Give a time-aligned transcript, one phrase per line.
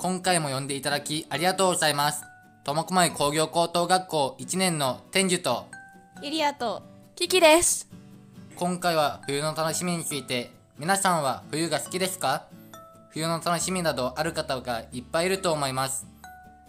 [0.00, 2.22] 今回も呼んでいただきありがとうございます。
[2.62, 5.66] 苫小牧工業高等学校1年の天寿と、
[6.22, 6.84] ユリアと
[7.16, 7.88] キキです。
[8.54, 12.46] 今回は冬の楽しみについて、皆さんは冬が好きですか？
[13.10, 16.06] 冬の楽しみなどある方がいっぱいいると思います。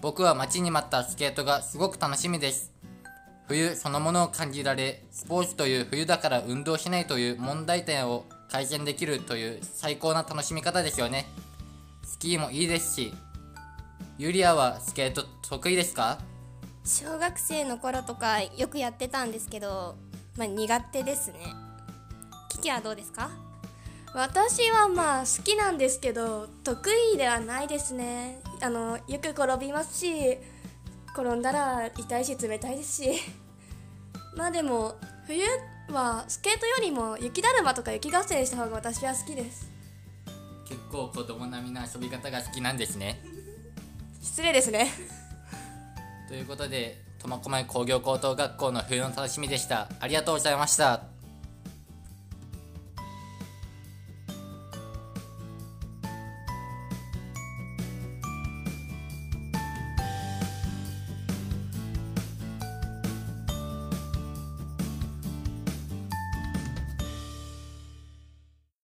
[0.02, 2.72] 僕は待ちに待ったスケートがすごく楽しみです。
[3.48, 11.28] 冬そのものを感じられ、スポーツという冬だから運動しないという問題点を改善できるという最高な楽しみ方ですよね。
[12.04, 13.14] スキーもいいですし、
[14.18, 16.20] ユリアはスケート得意ですか？
[16.86, 19.96] 小学生の頃とかよくやってたんですけど、
[20.38, 21.40] まあ、苦手ですね。
[22.50, 23.30] キキはどうですか？
[24.14, 28.42] 私はまあ好きなんですけど得意ではないですね。
[28.62, 30.38] あのよく転びますし
[31.14, 33.12] 転んだら痛いし冷たいですし。
[34.36, 34.96] まあでも
[35.28, 35.44] 冬
[35.90, 39.70] はスケートよりも雪だるまとか雪合戦した方が私は好きです
[40.70, 43.20] 結構子供並みな遊び方が好きなんですね。
[44.22, 44.92] 失礼ですね。
[46.28, 49.90] ということで苫小牧工業高等学校の冬の楽しみでした。
[50.00, 51.19] ありがとうございました